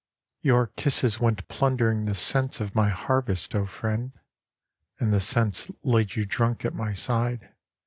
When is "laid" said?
5.83-6.15